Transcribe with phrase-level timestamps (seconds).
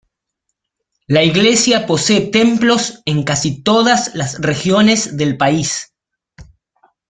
[1.05, 5.93] La iglesia posee templos en casi todas las regiones del país.